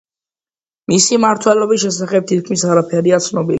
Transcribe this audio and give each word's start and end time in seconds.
მისი 0.93 1.19
მმართველობის 1.19 1.85
შესახებ 1.87 2.27
თითქმის 2.35 2.67
არაფერია 2.73 3.25
ცნობილი. 3.31 3.49